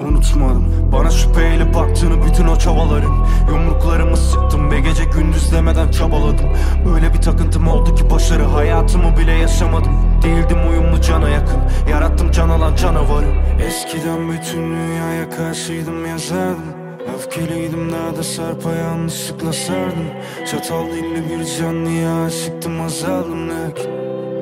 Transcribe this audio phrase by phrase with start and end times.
[0.00, 0.92] Unutmadım.
[0.92, 3.26] Bana şüpheyle baktığını bütün o çabaların.
[3.48, 6.46] Yumruklarımı sıktım ve gece gündüz demeden çabaladım.
[6.94, 9.92] Öyle bir takıntım oldu ki başarı hayatımı bile yaşamadım.
[10.22, 11.60] Değildim uyumlu cana yakın.
[11.90, 13.26] Yarattım can alan canavarı.
[13.66, 16.74] Eskiden bütün dünyaya karşıydım yazardım.
[17.16, 20.06] Öfkeliydim daha da sarpa yanlışlıkla sardım.
[20.50, 23.90] Çatal dilli bir canlıya aşıktım azaldım lakin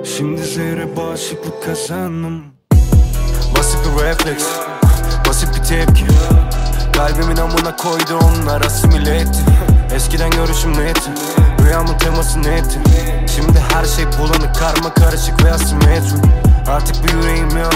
[0.05, 2.43] Şimdi zehre bağışıklık kazandım.
[3.59, 4.73] Basit bir refleks
[5.65, 6.07] tepki
[6.93, 9.39] Kalbimin amına koydu onlar asimile etti.
[9.95, 11.11] Eskiden görüşüm netti
[11.64, 12.79] Rüyamın teması netti
[13.35, 16.25] Şimdi her şey bulanık karma karışık ve asimetrik.
[16.69, 17.75] Artık bir yüreğim yok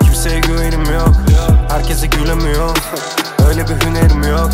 [0.00, 1.14] Kimseye güvenim yok.
[1.68, 2.76] Herkese gülemiyor
[3.48, 4.50] Öyle bir hünerim yok.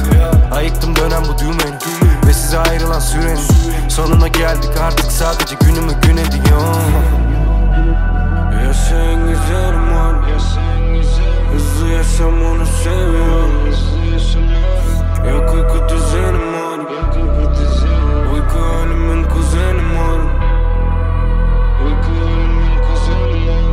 [0.53, 1.79] Ayıktım dönen bu düğmeni
[2.27, 3.41] Ve size ayrılan sürenin
[3.89, 7.36] Sonuna geldik artık sadece günümü gün ediyorum
[12.07, 13.53] Yaşam onu seviyorum.
[15.31, 16.79] Yok uyku düzenim var
[18.35, 20.21] Uyku ölümün kuzenim var
[21.85, 23.67] Uyku ölümün kuzenim var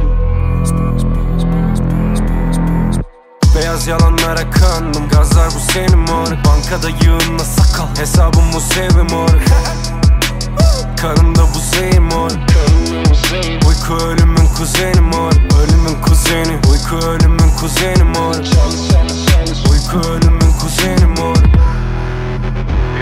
[3.55, 5.09] Beyaz yalanlara kandım.
[5.09, 6.37] Gazlar bu senin moruk.
[6.45, 7.95] Bankada yığınla sakal.
[7.97, 9.41] Hesabım bu sevi moruk.
[11.01, 12.39] Kanımda bu zehir moruk.
[13.67, 16.59] Uyku ölümün kuzeni mor Ölümün kuzeni.
[16.71, 18.35] Uyku ölümün kuzeni mor
[19.71, 21.37] Uyku ölümün kuzeni mor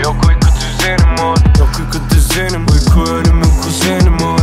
[0.04, 2.66] Yok uyku düzenim mor Yok uyku düzenim.
[2.66, 4.38] Uyku ölümün kuzeni mor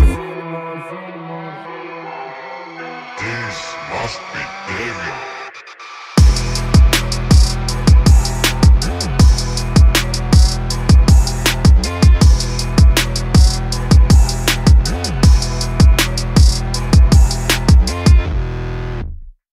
[3.17, 3.59] This
[3.91, 4.98] must be Devia.